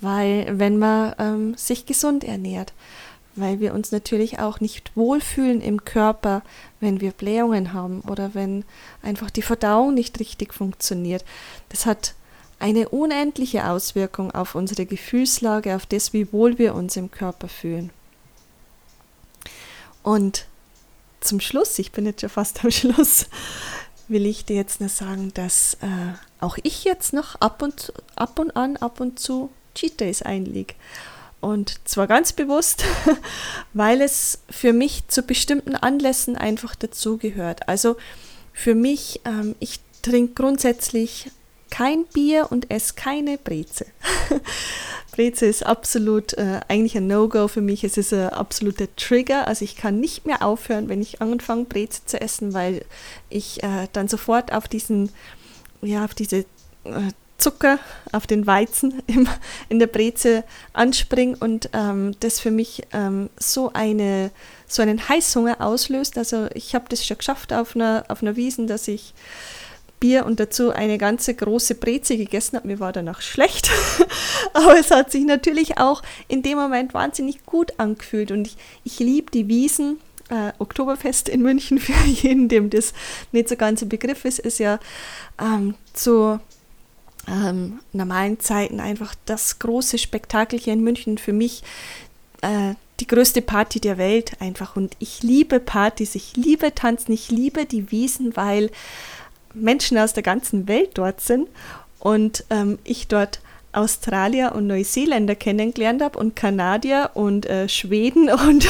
weil 0.00 0.46
wenn 0.58 0.78
man 0.78 1.14
ähm, 1.18 1.54
sich 1.56 1.86
gesund 1.86 2.24
ernährt 2.24 2.72
weil 3.36 3.60
wir 3.60 3.74
uns 3.74 3.92
natürlich 3.92 4.38
auch 4.38 4.60
nicht 4.60 4.96
wohlfühlen 4.96 5.60
im 5.60 5.84
Körper, 5.84 6.42
wenn 6.80 7.00
wir 7.00 7.12
Blähungen 7.12 7.72
haben 7.72 8.00
oder 8.02 8.34
wenn 8.34 8.64
einfach 9.02 9.30
die 9.30 9.42
Verdauung 9.42 9.94
nicht 9.94 10.18
richtig 10.20 10.52
funktioniert. 10.52 11.24
Das 11.68 11.86
hat 11.86 12.14
eine 12.58 12.88
unendliche 12.90 13.68
Auswirkung 13.68 14.30
auf 14.32 14.54
unsere 14.54 14.84
Gefühlslage, 14.84 15.76
auf 15.76 15.86
das, 15.86 16.12
wie 16.12 16.32
wohl 16.32 16.58
wir 16.58 16.74
uns 16.74 16.96
im 16.96 17.10
Körper 17.10 17.48
fühlen. 17.48 17.90
Und 20.02 20.46
zum 21.20 21.40
Schluss, 21.40 21.78
ich 21.78 21.92
bin 21.92 22.06
jetzt 22.06 22.20
schon 22.20 22.30
fast 22.30 22.64
am 22.64 22.70
Schluss, 22.70 23.26
will 24.08 24.26
ich 24.26 24.44
dir 24.44 24.56
jetzt 24.56 24.80
nur 24.80 24.88
sagen, 24.88 25.32
dass 25.34 25.74
äh, 25.82 26.14
auch 26.40 26.58
ich 26.62 26.84
jetzt 26.84 27.12
noch 27.12 27.36
ab 27.36 27.62
und, 27.62 27.92
ab 28.16 28.38
und 28.38 28.56
an, 28.56 28.76
ab 28.76 29.00
und 29.00 29.18
zu 29.18 29.50
Cheat 29.74 30.00
Days 30.00 30.22
einlege. 30.22 30.74
Und 31.40 31.80
zwar 31.88 32.06
ganz 32.06 32.32
bewusst, 32.32 32.84
weil 33.72 34.02
es 34.02 34.40
für 34.50 34.72
mich 34.72 35.08
zu 35.08 35.22
bestimmten 35.22 35.74
Anlässen 35.74 36.36
einfach 36.36 36.74
dazugehört. 36.74 37.68
Also 37.68 37.96
für 38.52 38.74
mich, 38.74 39.20
ähm, 39.24 39.54
ich 39.58 39.80
trinke 40.02 40.34
grundsätzlich 40.34 41.30
kein 41.70 42.04
Bier 42.06 42.48
und 42.50 42.70
esse 42.70 42.94
keine 42.94 43.38
Breze. 43.38 43.86
Breze 45.12 45.46
ist 45.46 45.64
absolut 45.64 46.34
äh, 46.34 46.60
eigentlich 46.68 46.96
ein 46.96 47.06
No-Go 47.06 47.48
für 47.48 47.60
mich. 47.60 47.84
Es 47.84 47.96
ist 47.96 48.12
ein 48.12 48.30
absoluter 48.30 48.94
Trigger. 48.96 49.46
Also 49.46 49.64
ich 49.64 49.76
kann 49.76 50.00
nicht 50.00 50.26
mehr 50.26 50.44
aufhören, 50.44 50.88
wenn 50.88 51.00
ich 51.00 51.22
anfange, 51.22 51.64
Breze 51.64 52.04
zu 52.04 52.20
essen, 52.20 52.54
weil 52.54 52.84
ich 53.28 53.62
äh, 53.62 53.88
dann 53.92 54.08
sofort 54.08 54.52
auf 54.52 54.68
diesen, 54.68 55.10
ja, 55.80 56.04
auf 56.04 56.14
diese 56.14 56.44
äh, 56.84 57.12
Zucker 57.40 57.78
auf 58.12 58.26
den 58.26 58.46
Weizen 58.46 59.02
im, 59.06 59.28
in 59.68 59.78
der 59.78 59.86
Breze 59.86 60.44
anspringe 60.72 61.36
und 61.40 61.70
ähm, 61.72 62.14
das 62.20 62.40
für 62.40 62.50
mich 62.50 62.82
ähm, 62.92 63.30
so, 63.38 63.72
eine, 63.72 64.30
so 64.66 64.82
einen 64.82 65.08
Heißhunger 65.08 65.60
auslöst. 65.60 66.18
Also 66.18 66.48
ich 66.54 66.74
habe 66.74 66.86
das 66.88 67.04
schon 67.04 67.18
geschafft 67.18 67.52
auf 67.52 67.74
einer, 67.74 68.04
auf 68.08 68.22
einer 68.22 68.36
Wiesen, 68.36 68.66
dass 68.66 68.88
ich 68.88 69.14
Bier 70.00 70.24
und 70.24 70.40
dazu 70.40 70.70
eine 70.70 70.96
ganze 70.96 71.34
große 71.34 71.74
Breze 71.74 72.16
gegessen 72.16 72.56
habe. 72.56 72.66
Mir 72.66 72.80
war 72.80 72.92
danach 72.92 73.20
schlecht, 73.20 73.70
aber 74.54 74.78
es 74.78 74.90
hat 74.90 75.12
sich 75.12 75.24
natürlich 75.24 75.78
auch 75.78 76.02
in 76.26 76.42
dem 76.42 76.56
Moment 76.56 76.94
wahnsinnig 76.94 77.44
gut 77.44 77.78
angefühlt 77.78 78.30
und 78.30 78.46
ich, 78.46 78.56
ich 78.82 78.98
liebe 78.98 79.30
die 79.30 79.46
Wiesen. 79.46 80.00
Äh, 80.30 80.52
Oktoberfest 80.60 81.28
in 81.28 81.42
München, 81.42 81.78
für 81.80 81.92
jeden, 82.06 82.48
dem 82.48 82.70
das 82.70 82.94
nicht 83.32 83.48
so 83.48 83.56
ganz 83.56 83.82
ein 83.82 83.88
Begriff 83.88 84.24
ist, 84.24 84.38
ist 84.38 84.60
ja 84.60 84.78
ähm, 85.40 85.74
zu 85.92 86.38
ähm, 87.28 87.80
normalen 87.92 88.40
Zeiten 88.40 88.80
einfach 88.80 89.14
das 89.26 89.58
große 89.58 89.98
Spektakel 89.98 90.58
hier 90.58 90.72
in 90.72 90.82
München 90.82 91.18
für 91.18 91.32
mich 91.32 91.62
äh, 92.42 92.74
die 93.00 93.06
größte 93.06 93.42
Party 93.42 93.80
der 93.80 93.98
Welt 93.98 94.32
einfach. 94.40 94.76
Und 94.76 94.96
ich 94.98 95.22
liebe 95.22 95.58
Partys, 95.58 96.14
ich 96.14 96.36
liebe 96.36 96.74
Tanzen, 96.74 97.12
ich 97.12 97.30
liebe 97.30 97.64
die 97.64 97.90
Wiesen, 97.90 98.36
weil 98.36 98.70
Menschen 99.54 99.98
aus 99.98 100.12
der 100.12 100.22
ganzen 100.22 100.68
Welt 100.68 100.90
dort 100.94 101.20
sind 101.20 101.48
und 101.98 102.44
ähm, 102.50 102.78
ich 102.84 103.08
dort 103.08 103.40
Australier 103.72 104.52
und 104.54 104.66
Neuseeländer 104.66 105.36
kennengelernt 105.36 106.02
habe 106.02 106.18
und 106.18 106.34
Kanadier 106.34 107.10
und 107.14 107.46
äh, 107.46 107.68
Schweden 107.68 108.30
und 108.48 108.68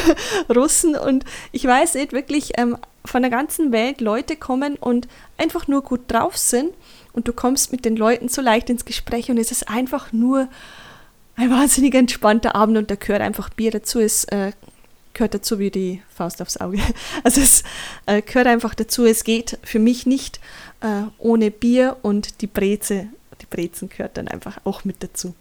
Russen 0.54 0.95
und 0.95 1.25
ich 1.52 1.64
weiß 1.64 1.95
nicht 1.95 2.12
wirklich 2.12 2.52
ähm, 2.59 2.76
von 3.04 3.23
der 3.23 3.30
ganzen 3.30 3.73
Welt 3.73 4.00
Leute 4.00 4.37
kommen 4.37 4.76
und 4.76 5.09
einfach 5.38 5.69
nur 5.69 5.83
gut 5.83 6.02
drauf 6.09 6.37
sind 6.37 6.73
und 7.12 7.28
du 7.28 7.32
kommst 7.32 7.72
mit 7.72 7.84
den 7.84 7.96
Leuten 7.96 8.28
so 8.28 8.40
leicht 8.42 8.70
ins 8.70 8.84
Gespräch 8.84 9.30
und 9.30 9.38
es 9.38 9.50
ist 9.50 9.68
einfach 9.68 10.12
nur 10.12 10.48
ein 11.36 11.50
wahnsinnig 11.50 11.94
entspannter 11.94 12.54
Abend 12.54 12.76
und 12.76 12.90
da 12.90 12.94
gehört 12.94 13.22
einfach 13.22 13.50
Bier 13.50 13.70
dazu. 13.70 13.98
Es 13.98 14.24
äh, 14.24 14.52
gehört 15.14 15.34
dazu 15.34 15.58
wie 15.58 15.70
die 15.70 16.02
Faust 16.14 16.42
aufs 16.42 16.58
Auge. 16.58 16.78
Also 17.24 17.40
es 17.40 17.62
äh, 18.06 18.22
gehört 18.22 18.46
einfach 18.46 18.74
dazu. 18.74 19.04
Es 19.04 19.24
geht 19.24 19.58
für 19.62 19.78
mich 19.78 20.06
nicht 20.06 20.40
äh, 20.80 21.02
ohne 21.18 21.50
Bier 21.50 21.96
und 22.02 22.40
die 22.42 22.46
Breze. 22.46 23.08
Die 23.40 23.46
Brezen 23.46 23.88
gehört 23.88 24.16
dann 24.16 24.28
einfach 24.28 24.58
auch 24.64 24.84
mit 24.84 25.02
dazu. 25.02 25.34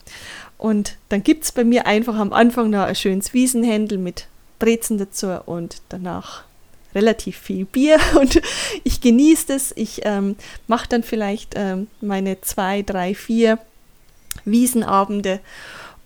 Und 0.58 0.98
dann 1.10 1.24
gibt 1.24 1.44
es 1.44 1.52
bei 1.52 1.64
mir 1.64 1.86
einfach 1.86 2.16
am 2.16 2.34
Anfang 2.34 2.70
noch 2.70 2.84
ein 2.84 2.96
schönes 2.96 3.34
Wiesenhändel 3.34 3.98
mit 3.98 4.28
Brezen 4.58 4.98
dazu 4.98 5.40
und 5.46 5.82
danach 5.90 6.44
relativ 6.96 7.38
viel 7.38 7.66
Bier 7.66 8.00
und 8.20 8.42
ich 8.84 9.02
genieße 9.02 9.48
das. 9.48 9.74
Ich 9.76 10.02
ähm, 10.04 10.36
mache 10.68 10.90
dann 10.90 11.04
vielleicht 11.04 11.54
ähm, 11.56 11.88
meine 12.02 12.42
zwei, 12.42 12.82
drei, 12.82 13.16
vier 13.16 13.60
Wiesenabende 14.46 15.40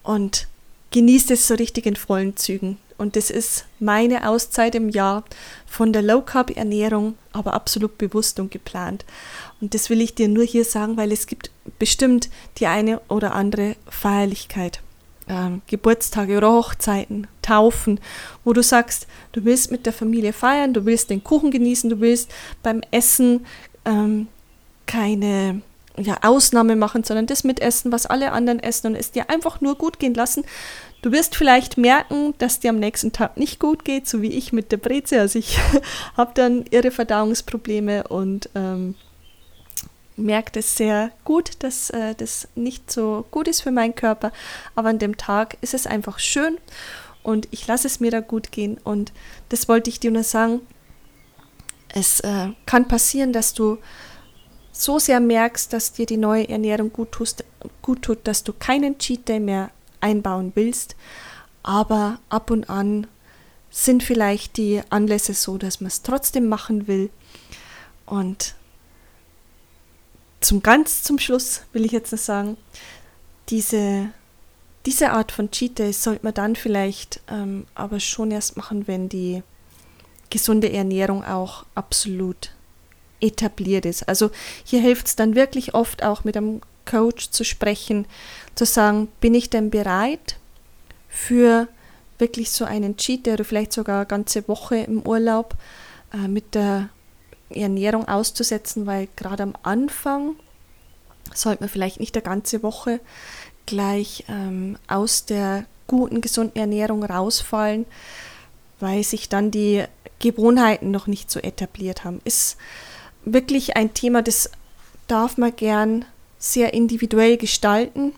und 0.04 0.48
genieße 0.92 1.34
es 1.34 1.48
so 1.48 1.56
richtig 1.56 1.86
in 1.86 1.96
vollen 1.96 2.38
Zügen. 2.38 2.78
Und 2.98 3.16
das 3.16 3.30
ist 3.30 3.66
meine 3.80 4.30
Auszeit 4.30 4.76
im 4.76 4.90
Jahr 4.90 5.24
von 5.66 5.92
der 5.92 6.04
Low 6.04 6.22
Carb 6.22 6.56
Ernährung, 6.56 7.18
aber 7.32 7.54
absolut 7.54 7.98
bewusst 7.98 8.40
und 8.40 8.52
geplant. 8.52 9.04
Und 9.60 9.74
das 9.74 9.90
will 9.90 10.00
ich 10.02 10.16
dir 10.16 10.28
nur 10.28 10.46
hier 10.46 10.64
sagen, 10.64 10.96
weil 10.96 11.12
es 11.12 11.26
gibt 11.28 11.50
bestimmt 11.80 12.30
die 12.60 12.68
eine 12.68 13.02
oder 13.10 13.34
andere 13.34 13.76
Feierlichkeit 13.90 14.82
ähm, 15.28 15.62
Geburtstage 15.68 16.38
oder 16.38 16.52
Hochzeiten, 16.52 17.28
Taufen, 17.42 18.00
wo 18.44 18.54
du 18.54 18.62
sagst, 18.62 19.08
du 19.32 19.46
willst 19.46 19.72
mit 19.72 19.86
der 19.86 19.94
Familie 19.94 20.34
feiern, 20.34 20.74
du 20.74 20.86
willst 20.86 21.10
den 21.10 21.24
Kuchen 21.24 21.52
genießen, 21.52 21.90
du 21.90 22.00
willst 22.00 22.32
beim 22.62 22.82
Essen 22.92 23.46
ähm, 23.86 24.28
keine 24.86 25.62
ja, 25.98 26.18
Ausnahme 26.22 26.76
machen, 26.76 27.04
sondern 27.04 27.28
das 27.28 27.44
mitessen, 27.44 27.92
was 27.92 28.06
alle 28.06 28.32
anderen 28.32 28.60
essen 28.60 28.88
und 28.88 28.96
es 28.96 29.12
dir 29.12 29.30
einfach 29.30 29.62
nur 29.62 29.76
gut 29.76 30.00
gehen 30.00 30.14
lassen. 30.14 30.44
Du 31.02 31.12
wirst 31.12 31.36
vielleicht 31.36 31.78
merken, 31.78 32.34
dass 32.38 32.60
dir 32.60 32.70
am 32.70 32.80
nächsten 32.80 33.12
Tag 33.12 33.38
nicht 33.38 33.60
gut 33.60 33.86
geht, 33.86 34.08
so 34.08 34.22
wie 34.22 34.32
ich 34.32 34.54
mit 34.54 34.72
der 34.72 34.78
Breze. 34.78 35.20
Also 35.20 35.38
ich 35.38 35.60
habe 36.18 36.32
dann 36.34 36.66
irre 36.72 36.92
Verdauungsprobleme 36.92 38.08
und 38.08 38.50
ähm, 38.56 38.96
merke 40.16 40.52
das 40.52 40.76
sehr 40.76 41.12
gut, 41.24 41.64
dass 41.64 41.90
äh, 41.90 42.16
das 42.16 42.48
nicht 42.56 42.92
so 42.92 43.26
gut 43.32 43.48
ist 43.48 43.62
für 43.62 43.72
meinen 43.72 43.96
Körper. 43.96 44.32
Aber 44.76 44.90
an 44.90 45.00
dem 45.00 45.18
Tag 45.18 45.58
ist 45.62 45.74
es 45.74 45.88
einfach 45.88 46.20
schön 46.20 46.58
und 47.24 47.48
ich 47.52 47.66
lasse 47.68 47.88
es 47.88 48.00
mir 48.00 48.12
da 48.12 48.20
gut 48.20 48.52
gehen. 48.52 48.78
Und 48.84 49.12
das 49.50 49.68
wollte 49.68 49.90
ich 49.90 50.00
dir 50.00 50.12
nur 50.12 50.24
sagen. 50.24 50.62
Es 51.90 52.20
äh, 52.22 52.50
kann 52.66 52.88
passieren, 52.88 53.34
dass 53.34 53.54
du 53.54 53.78
so 54.72 54.98
sehr 54.98 55.20
merkst, 55.20 55.72
dass 55.72 55.94
dir 55.94 56.06
die 56.06 56.18
neue 56.18 56.50
Ernährung 56.50 56.92
gut, 56.92 57.12
tust, 57.12 57.44
gut 57.82 58.02
tut, 58.02 58.28
dass 58.28 58.44
du 58.44 58.54
keinen 58.54 58.98
Cheat 58.98 59.30
Day 59.30 59.40
mehr 59.40 59.70
einbauen 60.02 60.52
willst. 60.56 60.96
Aber 61.62 62.20
ab 62.30 62.52
und 62.52 62.70
an 62.70 63.08
sind 63.70 64.04
vielleicht 64.04 64.58
die 64.58 64.82
Anlässe 64.90 65.34
so, 65.34 65.58
dass 65.58 65.82
man 65.82 65.88
es 65.88 66.02
trotzdem 66.02 66.48
machen 66.48 66.88
will. 66.88 67.10
Und 68.06 68.56
zum 70.44 70.62
ganz 70.62 71.04
zum 71.04 71.20
Schluss 71.20 71.62
will 71.74 71.86
ich 71.86 71.92
jetzt 71.92 72.12
noch 72.12 72.20
sagen, 72.20 72.58
diese, 73.50 74.10
diese 74.86 75.12
Art 75.12 75.32
von 75.32 75.52
Cheat 75.52 75.80
Days 75.80 76.04
sollte 76.04 76.24
man 76.24 76.34
dann 76.34 76.56
vielleicht 76.56 77.22
ähm, 77.30 77.66
aber 77.76 78.00
schon 78.00 78.32
erst 78.32 78.58
machen, 78.58 78.88
wenn 78.88 79.10
die 79.10 79.44
gesunde 80.30 80.72
Ernährung 80.72 81.24
auch 81.24 81.66
absolut 81.76 82.52
etabliert 83.22 83.86
ist. 83.86 84.08
Also 84.10 84.32
hier 84.64 84.82
hilft 84.82 85.08
es 85.08 85.16
dann 85.16 85.36
wirklich 85.36 85.74
oft 85.74 86.04
auch 86.04 86.24
mit 86.24 86.36
einem 86.36 86.62
Coach 86.86 87.30
zu 87.30 87.46
sprechen, 87.46 88.06
zu 88.56 88.66
sagen, 88.66 89.08
bin 89.22 89.34
ich 89.34 89.50
denn 89.50 89.70
bereit 89.70 90.38
für 91.08 91.68
wirklich 92.20 92.52
so 92.52 92.66
einen 92.66 92.98
Cheat 92.98 93.26
Day 93.26 93.34
oder 93.34 93.46
vielleicht 93.46 93.74
sogar 93.74 93.98
eine 93.98 94.06
ganze 94.06 94.48
Woche 94.48 94.78
im 94.78 95.06
Urlaub 95.06 95.56
äh, 96.14 96.28
mit 96.28 96.56
der 96.56 96.90
Ernährung 97.62 98.08
auszusetzen, 98.08 98.86
weil 98.86 99.08
gerade 99.16 99.44
am 99.44 99.54
Anfang 99.64 100.36
sollte 101.34 101.64
man 101.64 101.70
vielleicht 101.70 102.00
nicht 102.00 102.16
eine 102.16 102.24
ganze 102.24 102.64
Woche 102.64 103.00
gleich 103.66 104.26
ähm, 104.28 104.78
aus 104.88 105.26
der 105.26 105.66
guten, 105.88 106.22
gesunden 106.22 106.60
Ernährung 106.60 107.04
rausfallen, 107.04 107.86
weil 108.80 109.04
sich 109.04 109.30
dann 109.30 109.52
die 109.52 109.84
Gewohnheiten 110.20 110.92
noch 110.92 111.08
nicht 111.08 111.32
so 111.32 111.40
etabliert 111.40 112.04
haben. 112.04 112.22
Ist 112.24 112.58
wirklich 113.26 113.76
ein 113.76 113.94
Thema, 113.94 114.22
das 114.22 114.50
darf 115.08 115.38
man 115.38 115.56
gern 115.56 116.06
sehr 116.38 116.74
individuell 116.74 117.38
gestalten, 117.38 118.14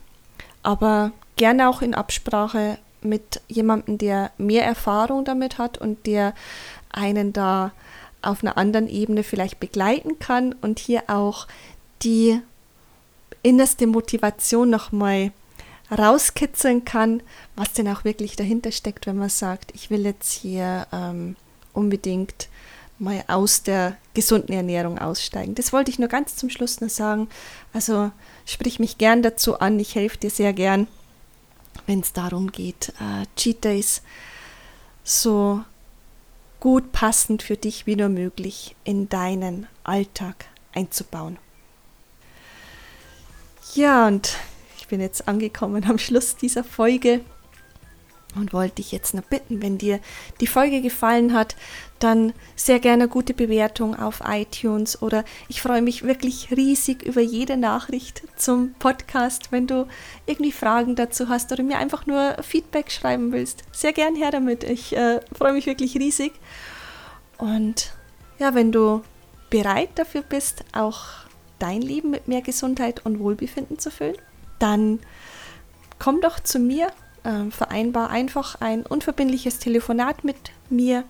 aber 0.63 1.11
gerne 1.35 1.69
auch 1.69 1.81
in 1.81 1.93
Absprache 1.93 2.79
mit 3.01 3.41
jemandem, 3.47 3.97
der 3.97 4.31
mehr 4.37 4.65
Erfahrung 4.65 5.25
damit 5.25 5.57
hat 5.57 5.77
und 5.77 6.05
der 6.07 6.33
einen 6.89 7.33
da 7.33 7.71
auf 8.25 8.43
einer 8.43 8.57
anderen 8.57 8.87
Ebene 8.87 9.23
vielleicht 9.23 9.59
begleiten 9.59 10.19
kann 10.19 10.53
und 10.53 10.79
hier 10.79 11.03
auch 11.07 11.47
die 12.03 12.39
innerste 13.43 13.87
Motivation 13.87 14.69
nochmal 14.69 15.31
rauskitzeln 15.91 16.83
kann, 16.83 17.21
was 17.55 17.73
denn 17.73 17.87
auch 17.87 18.03
wirklich 18.03 18.35
dahinter 18.35 18.71
steckt, 18.71 19.05
wenn 19.05 19.17
man 19.17 19.29
sagt, 19.29 19.71
ich 19.75 19.89
will 19.89 20.05
jetzt 20.05 20.31
hier 20.31 20.87
ähm, 20.91 21.35
unbedingt 21.73 22.49
mal 22.97 23.23
aus 23.27 23.63
der 23.63 23.97
gesunden 24.13 24.53
Ernährung 24.53 24.97
aussteigen. 24.97 25.53
Das 25.53 25.73
wollte 25.73 25.91
ich 25.91 25.99
nur 25.99 26.07
ganz 26.07 26.37
zum 26.37 26.49
Schluss 26.49 26.81
noch 26.81 26.89
sagen. 26.89 27.27
Also 27.73 28.11
sprich 28.45 28.79
mich 28.79 28.97
gern 28.97 29.21
dazu 29.21 29.59
an, 29.59 29.79
ich 29.79 29.95
helfe 29.95 30.17
dir 30.17 30.29
sehr 30.29 30.53
gern, 30.53 30.87
wenn 31.87 31.99
es 31.99 32.13
darum 32.13 32.51
geht, 32.51 32.89
äh, 32.99 33.25
Cheat 33.35 33.63
Days 33.63 34.01
so 35.03 35.61
gut 36.65 36.91
passend 36.91 37.43
für 37.43 37.57
dich 37.57 37.85
wie 37.85 37.95
nur 37.95 38.09
möglich 38.09 38.75
in 38.83 39.07
deinen 39.07 39.67
Alltag 39.83 40.45
einzubauen. 40.73 41.37
Ja, 43.75 44.07
und 44.07 44.35
ich 44.79 44.87
bin 44.87 44.99
jetzt 44.99 45.27
angekommen 45.27 45.83
am 45.87 45.99
Schluss 45.99 46.37
dieser 46.37 46.63
Folge 46.63 47.21
und 48.35 48.53
wollte 48.53 48.75
dich 48.75 48.91
jetzt 48.91 49.13
noch 49.13 49.23
bitten, 49.23 49.61
wenn 49.61 49.77
dir 49.77 49.99
die 50.39 50.47
Folge 50.47 50.81
gefallen 50.81 51.33
hat, 51.33 51.55
dann 51.99 52.33
sehr 52.55 52.79
gerne 52.79 53.07
gute 53.07 53.33
Bewertung 53.33 53.97
auf 53.97 54.21
iTunes 54.25 55.01
oder 55.01 55.23
ich 55.47 55.61
freue 55.61 55.81
mich 55.81 56.03
wirklich 56.03 56.51
riesig 56.51 57.03
über 57.03 57.21
jede 57.21 57.57
Nachricht 57.57 58.23
zum 58.35 58.73
Podcast, 58.79 59.51
wenn 59.51 59.67
du 59.67 59.87
irgendwie 60.25 60.51
Fragen 60.51 60.95
dazu 60.95 61.29
hast 61.29 61.51
oder 61.51 61.63
mir 61.63 61.77
einfach 61.77 62.05
nur 62.05 62.35
Feedback 62.43 62.91
schreiben 62.91 63.31
willst. 63.31 63.63
Sehr 63.71 63.93
gern 63.93 64.15
her 64.15 64.31
damit. 64.31 64.63
Ich 64.63 64.95
äh, 64.95 65.21
freue 65.33 65.53
mich 65.53 65.65
wirklich 65.65 65.95
riesig. 65.95 66.33
Und 67.37 67.93
ja, 68.39 68.53
wenn 68.53 68.71
du 68.71 69.01
bereit 69.49 69.89
dafür 69.95 70.21
bist, 70.21 70.65
auch 70.73 71.05
dein 71.59 71.81
Leben 71.81 72.09
mit 72.09 72.27
mehr 72.27 72.41
Gesundheit 72.41 73.05
und 73.05 73.19
Wohlbefinden 73.19 73.79
zu 73.79 73.89
füllen, 73.89 74.17
dann 74.59 74.99
komm 75.99 76.21
doch 76.21 76.39
zu 76.39 76.59
mir 76.59 76.91
äh, 77.25 77.51
vereinbar 77.51 78.09
einfach 78.09 78.61
ein 78.61 78.85
unverbindliches 78.85 79.59
Telefonat 79.59 80.23
mit 80.23 80.37
mir. 80.69 81.03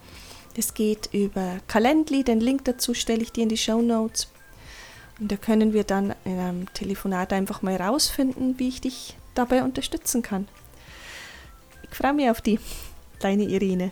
Das 0.56 0.74
geht 0.74 1.10
über 1.12 1.60
Calendly, 1.68 2.24
den 2.24 2.40
Link 2.40 2.64
dazu 2.66 2.94
stelle 2.94 3.22
ich 3.22 3.32
dir 3.32 3.44
in 3.44 3.50
die 3.50 3.58
Show 3.58 3.82
Notes. 3.82 4.30
Und 5.20 5.32
da 5.32 5.38
können 5.38 5.74
wir 5.74 5.84
dann 5.84 6.14
in 6.24 6.40
einem 6.40 6.74
Telefonat 6.74 7.34
einfach 7.34 7.62
mal 7.62 7.76
rausfinden, 7.76 8.58
wie 8.60 8.70
ich 8.70 8.82
dich 8.82 9.18
dabei 9.34 9.64
unterstützen 9.64 10.22
kann. 10.22 10.48
Ich 11.84 11.96
freue 11.96 12.14
mich 12.14 12.30
auf 12.30 12.42
die, 12.42 12.60
deine 13.20 13.44
Irene. 13.44 13.92